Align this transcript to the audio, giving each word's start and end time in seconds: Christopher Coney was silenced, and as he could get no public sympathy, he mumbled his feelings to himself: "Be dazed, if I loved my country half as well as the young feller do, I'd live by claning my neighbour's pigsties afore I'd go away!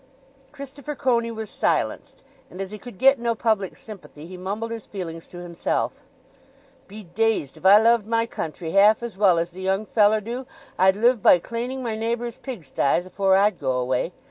Christopher 0.51 0.95
Coney 0.95 1.29
was 1.29 1.47
silenced, 1.51 2.23
and 2.49 2.59
as 2.59 2.71
he 2.71 2.79
could 2.79 2.97
get 2.97 3.19
no 3.19 3.35
public 3.35 3.77
sympathy, 3.77 4.25
he 4.25 4.35
mumbled 4.35 4.71
his 4.71 4.87
feelings 4.87 5.27
to 5.27 5.37
himself: 5.37 6.01
"Be 6.87 7.03
dazed, 7.03 7.55
if 7.55 7.67
I 7.67 7.77
loved 7.77 8.07
my 8.07 8.25
country 8.25 8.71
half 8.71 9.03
as 9.03 9.15
well 9.15 9.37
as 9.37 9.51
the 9.51 9.61
young 9.61 9.85
feller 9.85 10.19
do, 10.19 10.47
I'd 10.75 10.95
live 10.95 11.21
by 11.21 11.37
claning 11.37 11.83
my 11.83 11.95
neighbour's 11.95 12.37
pigsties 12.37 13.05
afore 13.05 13.35
I'd 13.35 13.59
go 13.59 13.73
away! 13.73 14.11